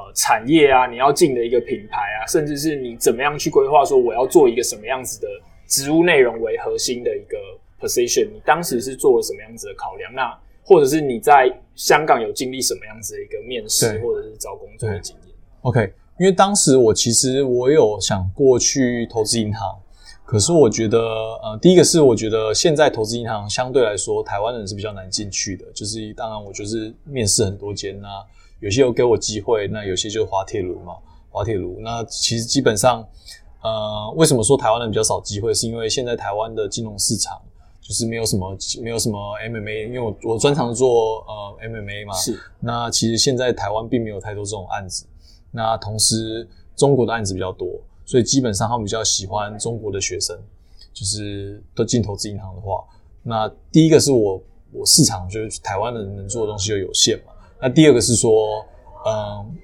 [0.05, 5.27] 呃产业啊，你要进的一个品牌啊，甚至是你怎么样去规划说我要做一个什么样子的
[5.67, 7.37] 职务内容为核心的一个
[7.81, 10.13] position，你当时是做了什么样子的考量？
[10.13, 19.79] 那或者是你在香港有经历什么样子的一个面试，或者是找工作的经验？OK，因为当时我其实我有想过去投资银行，
[20.25, 25.65] 可是我觉得，呃，第一个是我觉得现在投资银行相对来说，台湾人是比较难进去的。
[25.73, 28.25] 就是当然我就是面试很多间啊，
[28.59, 30.95] 有些有给我机会，那有些就是滑铁卢嘛，
[31.29, 31.79] 滑铁卢。
[31.79, 33.07] 那其实基本上，
[33.61, 35.53] 呃，为什么说台湾人比较少机会？
[35.53, 37.41] 是因为现在台湾的金融市场。
[37.79, 42.13] 就是没有什么没有什么 MMA，因为我我专长做呃 MMA 嘛。
[42.15, 42.37] 是。
[42.59, 45.05] 那其实现在台湾并没有太多这种案子。
[45.51, 50.37] 那同时中国的案子比较多，所以基本上他们比较喜欢中国的学生，
[50.91, 52.83] 就是都进投资银行的话，
[53.23, 54.43] 那第一个是我
[54.73, 57.31] 我市场就是台湾人能做的东西就有限嘛。
[57.61, 58.65] 那第二个是说，
[59.05, 59.55] 嗯，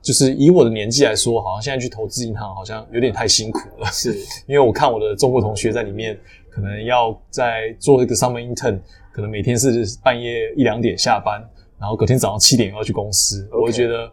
[0.00, 3.86] 就是以我的年纪来说，好像现在去投资银行好像有点太辛苦了。
[3.92, 4.14] 是。
[4.46, 6.18] 因为我看我的中国同学在里面。
[6.54, 8.78] 可能要在做一个 summer intern，
[9.10, 11.42] 可能每天是半夜一两点下班，
[11.80, 13.48] 然后隔天早上七点要去公司。
[13.50, 14.12] 我会觉得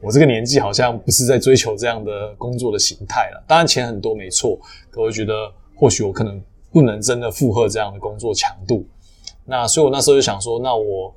[0.00, 3.44] 我这个年纪好像不是在追求这样的工作的形态了。
[3.44, 4.56] 当然钱很多没错，
[4.88, 5.34] 可我觉得
[5.74, 8.86] 或许我可能不能真的负荷这样的工作强度。
[9.44, 11.12] 那所以我那时候就想说，那我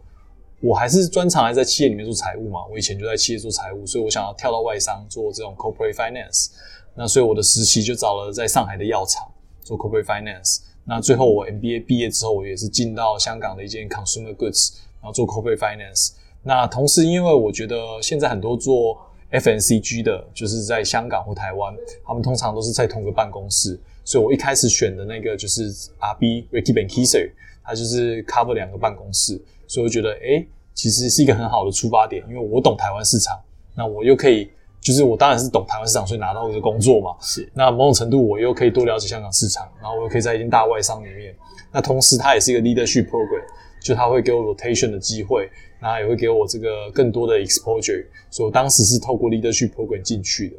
[0.64, 2.66] 我还是专长还在企业里面做财务嘛。
[2.72, 6.52] 我以前就在企业做财务，所以我想要跳到外商做这种 corporate finance。
[6.96, 9.30] 那所以我的实习就找了在上海的药厂。
[9.64, 16.12] 做 corporate finance，那最后我 MBA 毕业之后，我也是进到香港的一间 consumer goods，然后做 corporate finance。
[16.42, 19.00] 那同时，因为我觉得现在很多做
[19.32, 21.74] FNCG 的，就是在香港或台湾，
[22.04, 25.72] 他们通常都是在同个办公室，所以我一开始选的那个就是
[26.02, 27.32] RB Ricky Ben Kisser，
[27.64, 29.42] 他就是 cover 两个办公室，
[29.74, 33.42] 所以我觉得诶，其实是一个很好的出发点，因为我懂台湾市场，
[33.76, 34.48] 那我又可以，
[34.80, 37.16] 就是我当然是懂台湾市场，所以拿到这个工作嘛。
[37.20, 41.36] 是，那某种程度我又可以多了解香港市场，然后我又可以在一间大外商里面。
[41.72, 43.44] 那同时它也是一个 leadership program，
[43.82, 45.50] 就它会给我 rotation 的机会，
[45.82, 48.06] 那也会给我这个更多的 exposure。
[48.30, 50.56] 所以我当时是透过 leadership program 进去的。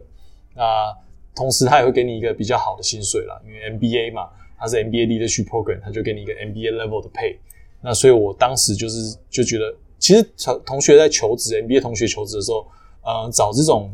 [0.56, 0.92] 那
[1.36, 7.36] 同时它也会给你一个比较好的薪水啦，因为 MBA 嘛，它是 MBA leadership program，它就给你一个 MBA level 的 pay。
[7.84, 9.72] 那所以我当时就是就觉得。
[9.96, 12.66] 其实同同学在求职，MBA 同学求职的时候，
[13.02, 13.90] 呃，找这种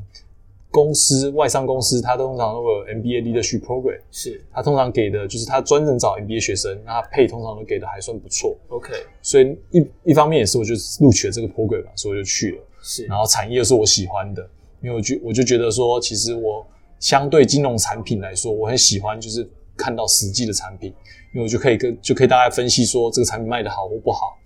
[0.68, 8.56] 公司外商公司，他通常都有 MBA leadership program，是他通常给的就是他专门找 MBA 学生，那他配通常都给的还算不错。
[8.70, 12.62] OK，所以一一方面也是我就录取了这个 program 嘛，所以我就去了。
[12.82, 14.42] 是，然后产业又是我喜欢的，
[14.82, 16.66] 因为我就我就觉得说，其实我
[16.98, 19.48] 相对金融产品来说，我很喜欢就是
[19.80, 20.94] 看到实际的产品，
[21.32, 24.36] 因为我就可以跟就可以大概分析说这个产品卖的好或不好。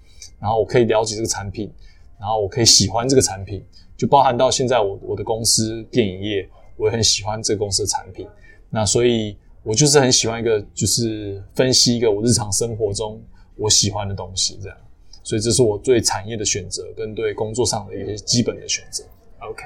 [0.40, 1.72] 然后我可以了解这个产品，
[2.20, 3.64] 然后我可以喜欢这个产品，
[3.96, 8.28] 就包含到现在我我的公司电影业，我也很喜欢这个公司的产品。
[8.70, 13.22] 那所以，我就是很喜欢一个，就是分析一个我日常生活中
[13.56, 14.78] 我喜欢的东西，这样。
[15.22, 19.04] 所以这是我对产业的选择，跟对工作上的一些基本的选择。
[19.40, 19.64] OK，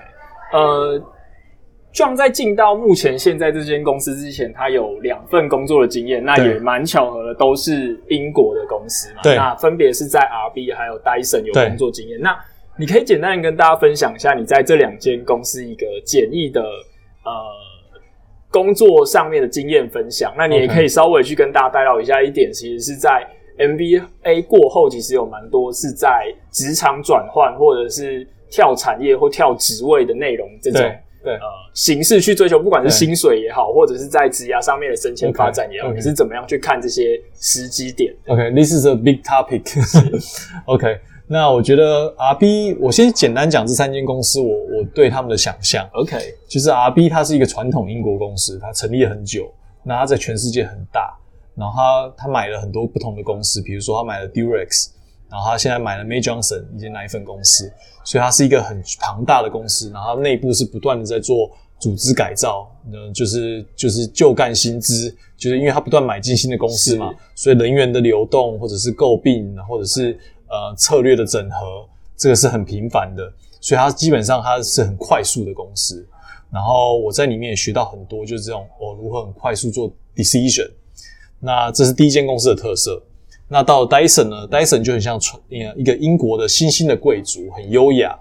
[0.53, 1.03] 呃。
[1.99, 9.21] John 在进到目前现在这间公司之前，他有两份工作的经验，那也蛮巧合的，都是英国的公司嘛。
[9.21, 12.21] 对，那分别是在 RB 还有 Dyson 有工作经验。
[12.21, 12.39] 那
[12.77, 17.33] 你可以简单跟大家分享一下你在这两间公司一个简易的呃
[18.49, 20.33] 工作上面的经验分享。
[20.39, 23.27] 那你也可以稍微去跟大家带到一下一点，其实是在
[23.59, 30.81] MBA 过后，其实有蛮多是在职场转换或者是跳产业或跳职位的内容这种。
[31.23, 31.43] 对，呃，
[31.75, 39.63] 形式去追求，不管是薪水也好，或者是在职涯上面的升迁发展也好，你是怎么样去看这些时机点？OK，this is a big topic。
[40.67, 45.89] OK，那我觉得 RB，我先简单讲这三间公司，我我对他们的想象。
[45.93, 46.17] OK，
[46.49, 49.53] 就是 RB 它是一个传统英国公司，它成立了很久，
[49.83, 51.19] 那它在全世界很大，
[51.57, 54.91] 然后它它买了很多不同的公司，比如说它买了 Durex。
[55.31, 57.71] 然后他现在买了 May Johnson 一间奶粉公司，
[58.05, 59.91] 所以它是一个很庞大的公司。
[59.91, 71.87] 然后内部是不断的在做组织改造，嗯，就是就是旧干新资，就是因为它不断买进新的公司嘛，所以人员的流动或者是诟病，或者是呃策略的整合，
[72.17, 73.31] 这个是很频繁的。
[73.61, 76.07] 所以它基本上它是很快速的公司。
[76.51, 80.71] 然后我在里面也学到很多，就是这种我如何很快速做 decision。
[81.41, 83.03] 那这是第一间公司的特色。
[83.49, 85.41] 那到 Dyson 呢？Dyson 就很像传
[85.77, 88.15] 一个英国的新兴的贵族，很优雅，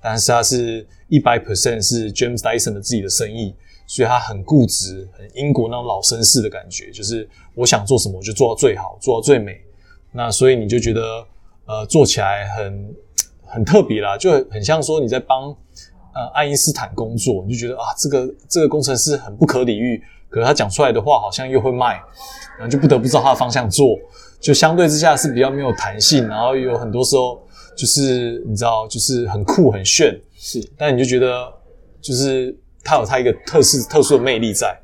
[0.00, 3.54] 但是他是一百 percent 是 James Dyson 的自己的生意，
[3.86, 9.60] 所以他很固执，很英国那种老绅士的感觉，就是我想做什么我就做到最好，做到最美。
[10.10, 11.26] 那所以你就觉得
[11.66, 12.94] 呃做起来很
[13.46, 15.44] 很特别啦，就很像说你在帮
[16.14, 22.00] 呃爱因斯坦工作，你就觉得啊这个这个工程师很不可理喻，可是他讲出来的话好像又会卖，
[22.58, 23.98] 然后就不得不照他的方向做。
[24.40, 27.40] 就相对之下是比较没有弹性，然后有很多时候
[27.76, 31.48] 就是你知道，就是很酷很炫，是，但你就觉得
[32.00, 34.76] 就是它有它一个特殊特殊的魅力在，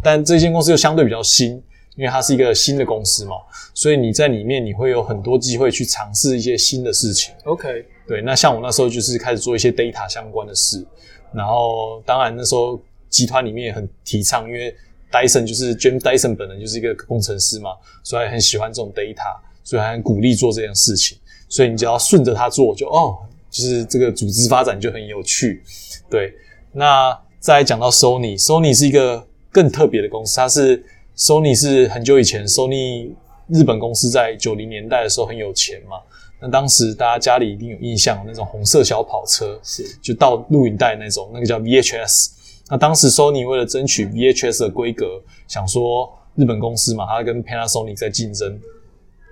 [0.00, 1.60] 但这间公司又相对比较新，
[1.96, 3.34] 因为它是一个新的公司嘛，
[3.74, 7.34] 所以你在里面你会有很多机会去尝试一些新的事情。
[7.46, 10.86] OK，对，那像我那时候就是开始做一些 data 相关的事，
[11.32, 14.72] 然后当然那时候集团里面也很提倡，因为。
[15.10, 17.70] Dyson 就是 James Dyson 本人就是一个工程师嘛，
[18.02, 21.18] 所以很喜欢这种 data，所以很鼓励做这件事情。
[21.48, 23.18] 所以你只要顺着他做，就哦，
[23.50, 25.62] 就是这个组织发展就很有趣。
[26.08, 26.32] 对，
[26.72, 30.84] 那再讲到 Sony，Sony 是一个更特别的公司，它是
[31.16, 33.10] Sony 是很久以前 Sony
[33.48, 35.96] 日本公司在九零年代的时候很有钱嘛，
[36.40, 42.28] 那当时大家家里一定有印象，那种红色小跑车是就到录影带那种，那个叫 VHS。
[42.70, 48.56] 那当时 Sony 为了争取 VHS 的规格，想说日本公司嘛，他跟 Panasonic 在竞争。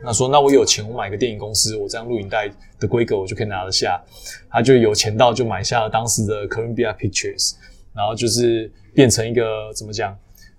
[0.05, 4.01] 那说那我有钱，我买个电影公司，我这样录影带的规格我就可以拿得下。
[4.51, 7.55] 他就有钱到就买下了当时的 Columbia Pictures，
[7.94, 10.16] 然后就是变成一个怎么讲？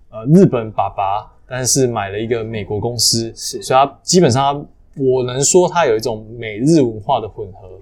[0.09, 4.65] 呃，日本爸爸，但是买了一个美国公司，是，所以他基本上
[4.95, 7.79] 我能说他有一种美日文化的混合。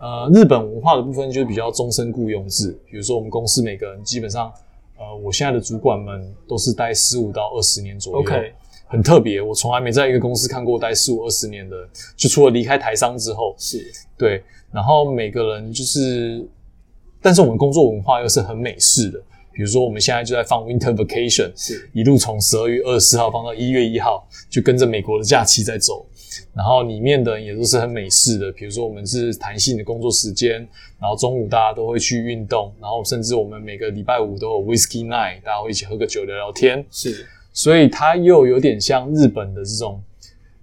[0.00, 4.52] 呃，日本文化的部分就是比较终身雇佣制，比如说我们公司每个人基本上，
[4.96, 8.52] 呃，我现在的主管们都是待十五到二十年左右，OK，
[8.86, 11.76] 很特别，我从来没在一个公司看过待十五二十年的，
[12.16, 13.84] 就除了离开台商之后，是
[14.16, 16.48] 对，然后每个人就是，
[17.20, 19.18] 但是我们工作文化又是很美式的，
[19.52, 26.06] 比如说我们现在就在放 Winter Vacation，是一路从十二月二十四号放到一月一号，就跟着美国的假期在走。
[26.54, 30.66] 然后里面的人也都是很美式的，比如说我们是弹性的工作时间，
[31.00, 36.84] 然后中午大家都会去运动，然后甚至我们每个礼拜五都有 Whisky Night，大家会一起喝个酒聊聊天。
[36.90, 40.02] 是，所以它又有点像日本的这种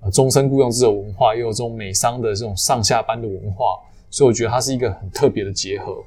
[0.01, 3.65] 呃终身雇佣制的文化，又有这种美商的这种上下班的文化，
[4.09, 6.03] 所以我觉得它是一个很特别的结合。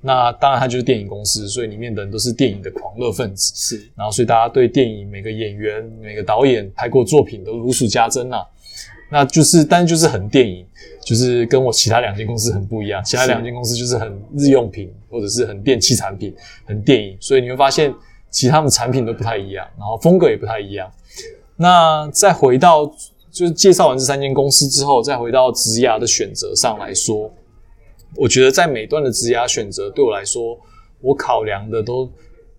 [0.00, 3.52] 那当然，它就是电影公司，所以里面的人都是电影的狂热分子。
[3.56, 8.46] 是，然后所以大家对电影每个演员、每个导演拍过作品都如数家珍啊。
[9.10, 10.66] 那就是，但是就是很电影，
[11.02, 13.02] 就是跟我其他两间公司很不一样。
[13.02, 16.34] 其他两间公司就是很日用品，或者是很电器产品，
[16.66, 17.16] 很电影。
[17.18, 17.94] 所以你会发现，
[18.30, 20.90] 其他们产品都不太一样，然后风格也不太一样。
[21.56, 22.84] 那再回到，
[23.30, 27.32] 就是介绍完这三间公司之后，再回到职涯的选择上来说，
[28.14, 30.58] 我觉得在每段的职涯选择，对我来说，
[31.00, 32.10] 我考量的都，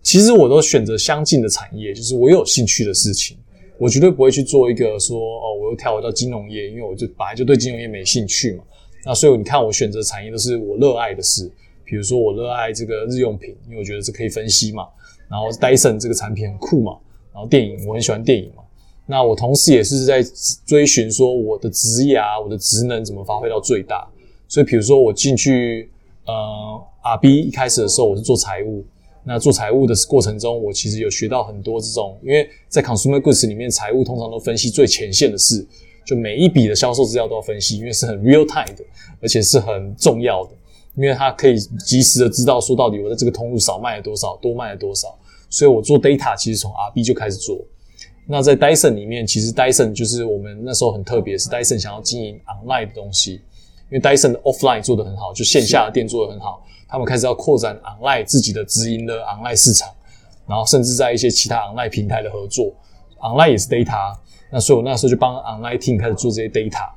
[0.02, 3.38] 其实我都选择相近的产业，就是我有兴趣的事情。
[3.80, 8.64] 我绝对不会去做一个说哦，我又跳回到金融业，因为我就本来就对金融业没兴趣嘛。
[9.06, 11.50] 那所以你看，我选择产业都是我热爱的事，
[11.86, 14.86] 比如说我热爱这个日用品，因为我觉得这可以分析嘛。
[15.30, 16.98] 然后 Dyson 这个产品很酷嘛。
[17.34, 18.64] 然后电影我很喜欢电影嘛。
[19.06, 20.22] 那我同时也是在
[20.66, 24.06] 追寻说我的职业啊、我的职能怎么发挥到最大。
[24.50, 25.90] 所以比如说我进去
[26.26, 28.84] 呃 R B 一开始的时候，我是做财务。
[29.32, 35.64] 那做财务的过程中，我其实有学到很多这种，因为在 consumer goods 里面，财务通常都分析最前线的事，
[36.04, 38.84] 就每一笔的销售资料都要分析，因为是很 real time 的，
[39.22, 40.52] 而且是很重要的，
[40.96, 45.16] 因为它可以及时的知道说到底我在这个通路少卖了多少，多卖了多少。
[45.48, 47.64] 所以我做 data 其实从 R B 就开始做。
[48.26, 53.34] 那在 Dyson 里面，其实 Dyson 就是我们那时候很特别，是 Dyson 想要经营 online 的东西，
[53.92, 56.66] 因为 Dyson 的 offline 做得很好，就线下的店做得很好。
[56.90, 59.88] 他们开始要扩展 online 自己的直营的 online 市场，
[60.48, 62.74] 然后甚至在一些其他 online 平台的合作
[63.20, 64.16] ，online 也是 data。
[64.52, 66.90] 那所以我那时候就帮 online team 开始做这些 data。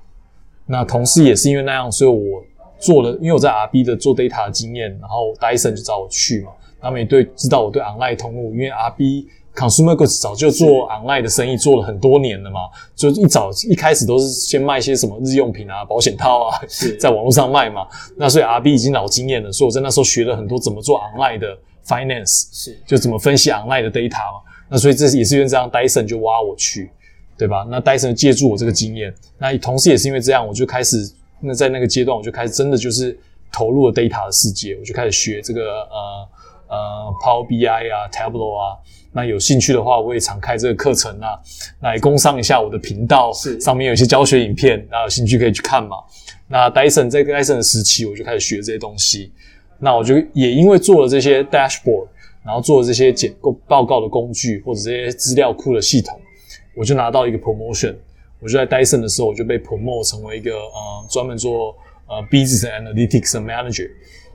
[0.67, 2.43] 那同时也是因为那样，所以我
[2.79, 6.53] 做了，因为我在 RB 的做 data 的经验，然后 Dyson 就找我去嘛。
[6.81, 9.27] 他们也对知道我对 online 通路，因为 RB。
[9.55, 12.61] Consumer goods 早就做 online 的生意，做了很多年了嘛，
[12.97, 16.59] 就一早一开始都是先卖一些什么日用品啊、保险套啊，
[16.99, 17.87] 在网络上卖嘛。
[18.17, 24.41] 那所以 RB 已经老经验了，所以我在那时候学了很多怎么做 online 的 finance，是就怎么分析 online 的 data 嘛。
[24.71, 26.91] 那所以这也是因为这样，Dyson 就挖我去，
[27.37, 27.67] 对吧？
[27.69, 30.97] 那 Dyson 借助我这个经验，那同时也是因为这样，我就开始
[31.41, 33.19] 那在那个阶段，我就开始真的就是
[33.53, 36.29] 投入了 data 的世界，我就开始学这个呃
[36.69, 38.79] 呃 Power BI 啊、Tableau 啊。
[39.13, 41.39] 那有兴趣的话，我也常开这个课程啊，
[41.81, 45.97] 来工商一下我的频道，是上面有一些教学影片，那有兴趣可以去看嘛。
[46.49, 49.33] 那 Dyson 在 Dyson 的时期，我就开始学这些东西。
[49.79, 52.07] 那我就也因为做了这些 dashboard，
[52.45, 56.21] 然后做了这些简构报告的工具或者这些资料库的系统，
[56.75, 57.95] 我就拿到一个 promotion。
[58.41, 63.91] 我就在 Dyson 的时候，我就被 promote 成为一个呃专门做呃 business analytics 的 manager。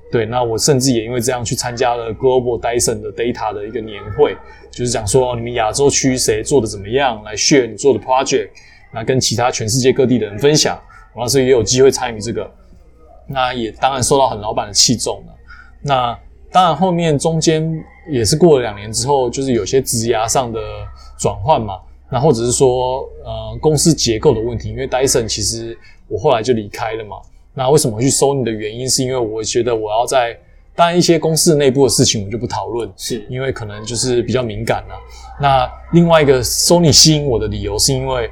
[0.09, 4.37] 对，那我甚至也因为这样去参加了 Global Dyson 的 Data 的一个年会，
[4.71, 8.49] 就是讲说你们亚洲区谁做的怎么样，来 share 你做的 project，
[8.93, 10.79] 那跟其他全世界各地的人分享。
[11.13, 12.49] 我那时也有机会参与这个，
[13.27, 15.33] 那也当然受到很老板的器重了。
[15.81, 16.17] 那
[16.51, 17.69] 当然后面中间
[18.09, 20.59] 也是过了两年之后，就是有些职涯上的
[21.19, 27.17] 转换嘛，那或者是说呃公司结构的问题，因为 Dyson 其实我后来就离开了嘛。
[27.57, 30.37] 那为什么去收你的原因，是因为我觉得我要在
[30.75, 34.95] 当然一些公司内部的事情，我就不讨论，是因为可能就是比较敏感了。
[35.41, 38.29] 那另外一个收你吸引我的理由，是因为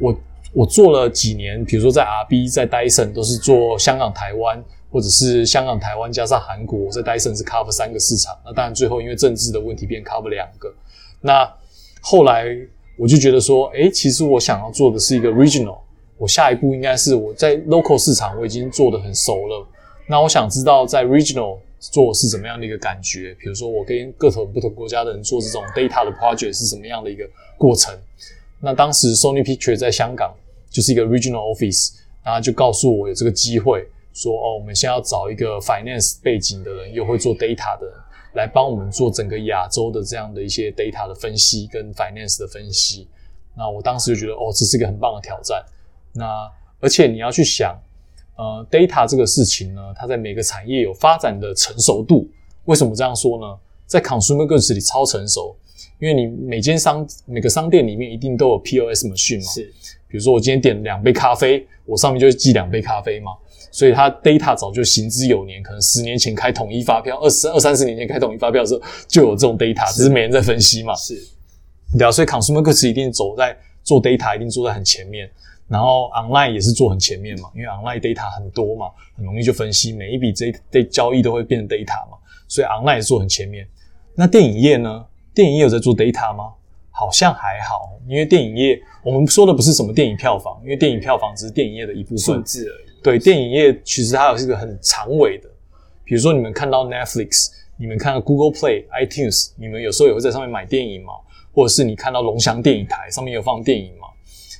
[0.00, 0.16] 我
[0.54, 8.34] 我做了几年，比如说在 RB 在 Dyson 都是做香港、台湾，或者是香港、台湾加上韩国，在 Dyson 是 cover 三个市场。
[8.46, 10.72] 那当然最后因为政治的问题变 cover 两个。
[11.20, 11.46] 那
[12.00, 12.46] 后来
[12.96, 15.83] 我就觉得说，诶，其实我想要做的是一个 regional。
[16.16, 19.66] 我下一步应该是我在 local 市场我已经做的很熟了，
[20.08, 23.34] 那我想知道在 regional 做是怎么样的一个感觉。
[23.38, 27.92] 比如说我跟各种不同国家的人做这种 data 的 project 是什么样的一个过程。
[28.60, 30.34] 那当时 Sony Picture 在香港
[30.70, 31.92] 就是一个 regional office，
[32.22, 37.94] 然后就告诉我有这个机会，说哦，我们现在要找一个 finance 背景的人，又会做 data 的人，
[38.34, 43.06] 来帮我们做整个亚洲的这样的一些 data 的分析跟 finance 的分析。
[43.56, 45.62] 那我当时就觉得哦，这是一个很棒的挑战。
[46.14, 46.50] 那
[46.80, 47.78] 而且你要去想，
[48.36, 52.28] 呃，data 这个事情呢，它在每个产业有发展的成熟度。
[52.64, 53.58] 为什么这样说呢？
[53.86, 55.54] 在 consumer goods 里超成熟，
[55.98, 59.52] 因为你每间商每个商店里面一定都有 POS machine 嘛。
[59.52, 59.72] 是。
[60.08, 63.32] 比如说我今天点两杯咖啡，我上面就记两杯咖啡嘛。
[63.70, 70.94] 所以它 data 早就行之有年，可能十年前开统一发票，二十二三十年前开统一发票的时候就有这种 data，只是没人在分析嘛。
[70.94, 71.14] 是，
[71.98, 75.28] 对啊，所以 consumer goods 一定走在做 data，一定做在很前面。
[75.68, 83.66] 然后 online 也是做很前面嘛，因为 online data 很多嘛，很容易就分析每一笔这这交易都会变成 data 嘛，所以 online 也做很前面。
[84.14, 85.04] 那电影业呢？
[85.34, 86.52] 电影业有在做 data 吗？
[86.90, 93.02] 好像还好，因为电影业我们说的不是什么电影票房，因为电影票房只是电影业的一部分数字而已。
[93.02, 95.48] 对电影业，其实它有是一个很长尾的。
[96.04, 101.14] 比如说，你们看到 Netflix，你们看到 Google Play、iTunes，你们有时候也会在上面买电影嘛？
[101.52, 104.03] 或者是你看到龙翔电影台上面有放电影嘛？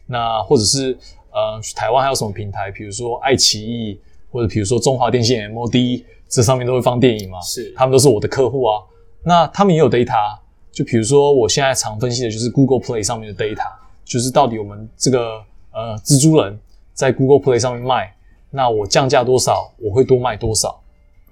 [0.07, 0.97] 那或者是
[1.33, 2.71] 呃，台湾还有什么平台？
[2.71, 4.01] 比如说爱奇艺，
[4.31, 7.41] 或者比如说中华电信 MOD，这上面都会放电影嘛？
[7.41, 8.83] 是，他们都是我的客户啊。
[9.23, 10.39] 那他们也有 data，
[10.71, 13.73] 就比如说我现在常分析的就是 Google Play 上面的 data，
[14.05, 15.43] 就是到底我们这个
[15.73, 16.59] 呃蜘蛛人
[16.93, 18.15] 在 Google Play 上面卖。
[18.51, 20.81] 那我降价多少，我会多卖多少。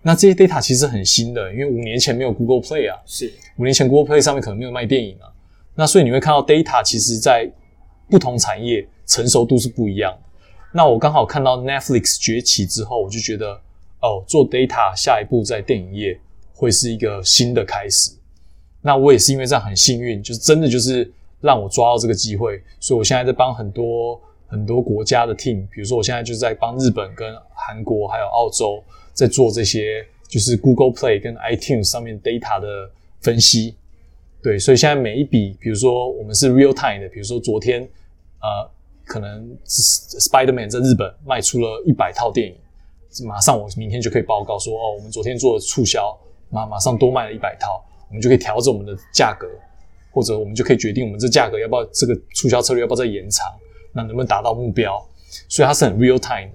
[0.03, 5.31] 那这些 data 其实很新的，因为五年前没有 Google Play 啊，是五年前 Google Play 上面可能没有卖电影啊。
[5.77, 7.49] 那所以你会看到 data 其实在
[8.13, 10.29] 不同产业成熟度是不一样的。
[10.71, 13.59] 那我刚好看到 Netflix 崛起之后，我就觉得
[14.03, 16.21] 哦，做 data 下一步在电影业
[16.53, 18.13] 会是一个新的开始。
[18.83, 21.11] 那我也是因为这样很幸运，就是真的就是
[21.41, 24.21] 让我抓到这个机会，所以我现在在帮很多。
[24.53, 28.85] 很多国家的 team，比如说我现在就在帮日本、跟韩国还有澳洲
[29.15, 32.91] 在做这些，就是 Google Play 跟 iTunes 上面 data 的
[33.23, 33.77] 分析。
[34.43, 37.89] 对，所以现在每一笔，比如说我们是 real time 的，比如说昨天，
[38.43, 38.71] 呃，
[39.07, 42.55] 可能 Spiderman 在日本卖出了一百套电影，
[43.27, 46.17] 马上我明天就可以报告说，哦，我们昨天做了促销，
[46.51, 49.47] 马马上多卖了一百套，我们就可以调整我们的价格，
[50.13, 53.47] 或者我们就可以决定我们这价格要不要这个促销策略要不要再延长。
[53.95, 54.99] 那能不能达到目标？
[55.49, 56.51] 所以它是很 real time。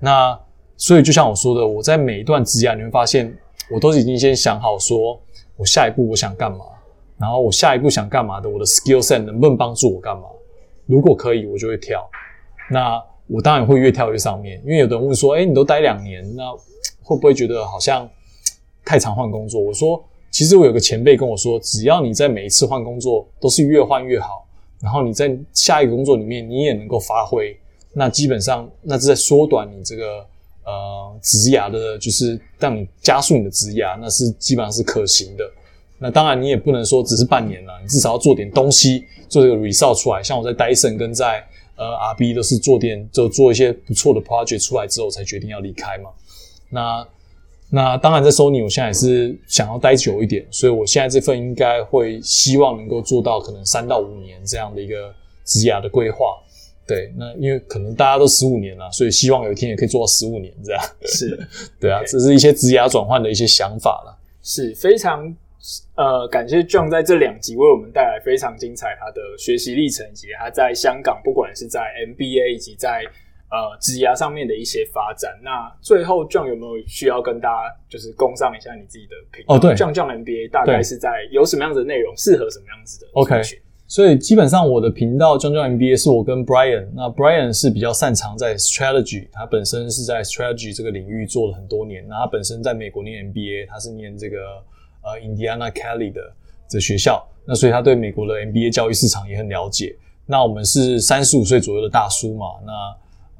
[0.00, 0.38] 那
[0.76, 3.32] 所以就像我说的，我在每一段职涯，你会发现，
[3.70, 5.20] 我都已经先想好，说
[5.56, 6.64] 我下一步我想干嘛，
[7.16, 10.24] 然后我下一步想干嘛的，我的 skill set 能不能帮助我干嘛？
[10.90, 12.04] 如果可以，我就会跳。
[12.68, 16.50] 那我当然会越跳越上面，因为有的人问说，哎，你都待两年，那
[17.00, 18.08] 会不会觉得好像
[18.84, 19.60] 太常换工作？
[19.60, 24.46] 我说，其实我有个前辈跟我说，只要你在每一次换工作都是越换越好。
[24.82, 27.54] 然后你在下一个工作里面，你也能够发挥，
[27.92, 30.26] 那基本上那是在缩短你这个
[30.64, 35.44] 呃职涯的，就是让你加速你的职涯，那是基本上是可行的。
[36.00, 40.22] 那当然你也不能说只是半年了，你至少要做点东西，做这个 result 出来。
[40.22, 41.46] 像我在 Dyson 跟在
[41.76, 46.10] 呃 RB 都是做点，就做一些不错的 project 出来之后才决定要离开嘛。
[46.70, 47.06] 那。
[47.72, 56.36] 那当然，在 Sony，我现在也是想要待久一点，所以我现在这份应该会希望能够做到可能三到五年这样的一个职涯的规划。
[56.84, 60.82] 对，那因为可能大家都十五年了，所以希望有一天也可以做到十五年这样。
[61.04, 61.48] 是，
[61.78, 64.18] 对啊，这是一些职涯转换的一些想法了。
[64.42, 65.32] 是非常
[65.96, 73.04] 呃，感谢 John 在这两集为我们带来非常精彩他的学习历程，以及他在香港不管是在 MBA 以及在。
[73.52, 75.36] 呃，职涯上面的一些发展。
[75.42, 79.56] 那最后，John 有没有需要跟大家就是供上一下你自己的频道？
[79.56, 83.42] 哦，对，John John MBA 大概是在有什么样子的内容，适合什么样子的？OK，
[83.88, 86.86] 所以基本上我的频道 John John MBA 是我跟 Brian。
[86.94, 92.06] 那 Brian 是比较擅长在 strategy，他本身是在 strategy 这个领域做了很多年。
[92.06, 94.36] 那他本身在美国念 MBA，他是念这个
[95.02, 96.20] 呃 Indiana Kelly 的
[96.68, 97.26] 这学校。
[97.46, 99.96] 那所以他对美国的 MBA 教育市场也很了解。
[100.26, 102.46] 那我们是三十五岁左右的大叔嘛？
[102.64, 102.72] 那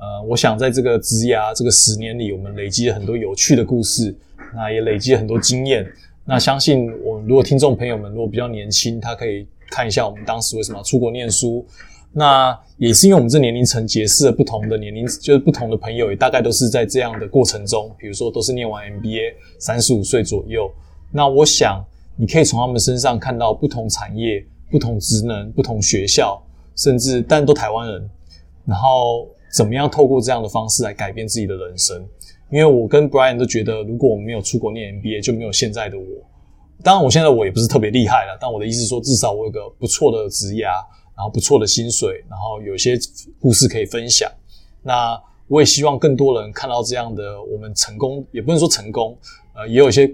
[0.04, 4.16] 呃，我想在这个职涯这个十年里，我们累积了很多有趣的故事，
[4.54, 5.86] 那也累积了很多经验。
[6.24, 11.64] 那相信我，如果听众朋友们如果比较年轻，他可以看一下我们当时为什么要出国念书。
[12.12, 20.68] 那也是因为我们这年龄层结识了不同的年龄，就是不同的朋友，也大概都是在这样的过程中，比如说都是念完 MBA，三十五岁左右。
[21.10, 21.84] 那我想
[22.16, 26.42] 你可以从他们身上看到不同产业、不同职能、不同学校，
[26.76, 28.10] 甚至但都台湾人，
[28.64, 29.28] 然后。
[29.52, 32.06] 怎么样透过这样的方式来改变自己的人生？
[32.52, 36.04] 因为我跟 Brian 都觉得，如果我们没有出国念 MBA，就没有现在的我。
[36.84, 40.86] 当然，我现在我也不是特别厉害了，但我的意思说，至少我有个不错的职业啊，
[41.16, 42.96] 然后不错的薪水，然后有些
[43.40, 44.30] 故事可以分享。
[44.84, 49.18] 那我也希望更多人看到这样的我们成功，也不能说成功，
[49.56, 50.06] 呃，也有一些。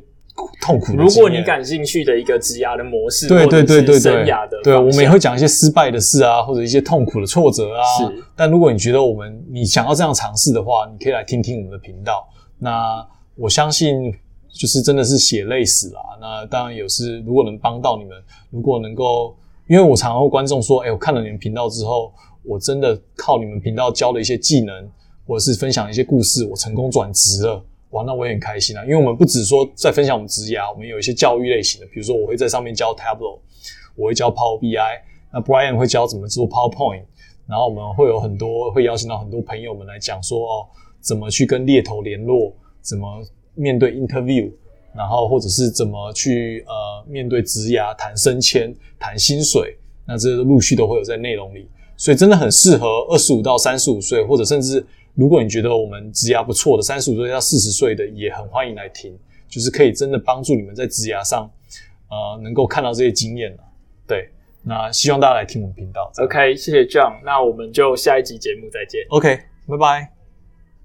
[0.60, 0.92] 痛苦。
[0.96, 4.24] 如果你感兴趣的一个职涯的模式，对对对对对，
[4.62, 7.82] 对，我们也会讲一些失败的事啊，或者一些痛苦的挫折啊。
[7.98, 8.24] 是。
[8.34, 12.26] 但如果你觉得我们你想要这样尝试的话，你可以来听听我们的频道。
[12.58, 13.06] 那
[13.36, 14.12] 我相信
[14.52, 16.00] 就是真的是血泪史啦。
[16.20, 18.16] 那当然有是，如果能帮到你们，
[18.50, 19.36] 如果能够，
[19.68, 22.12] 因为我常常会观众说，哎，我看了你们频道之后，
[22.42, 24.88] 我真的靠你们频道教的一些技能，
[25.26, 27.62] 或者是分享一些故事，我成功转职了，
[27.96, 28.84] 哇，那我也很开心啊。
[28.84, 33.38] 因为我们不只说在分享我们职涯，我们有一些教育类型的，比如说我会在上面教 Tableau，
[33.96, 34.76] 我会教 Power BI，
[35.32, 37.04] 那 Brian 会教怎么做 PowerPoint，
[37.48, 40.66] 然后我们会有很多会邀请到很多朋友们来讲说哦，
[41.00, 43.06] 怎么去跟猎头联络，怎么
[43.54, 44.52] 面对 interview，
[44.94, 51.68] 然后或者是怎么去呃面对职涯谈升迁、谈薪水，那这陆续都会有在内容里。
[51.98, 54.86] 所以真的很适合二十五到三十五岁，或者甚至
[55.16, 61.50] 如果你觉得我们职涯不错的，三十五岁到四十岁的也很欢迎来听，就是可以真的帮助你们在职涯上，
[62.08, 63.58] 呃，能够看到这些经验了。
[64.06, 64.28] 对，
[64.62, 66.12] 那希望大家来听我们频道。
[66.18, 69.00] OK，谢谢 John，那我们就下一集节目再见。
[69.08, 70.15] OK，拜拜。